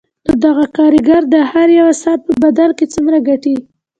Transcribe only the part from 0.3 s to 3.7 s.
دغه کارګر د هر یوه ساعت په بدل کې څومره ګټي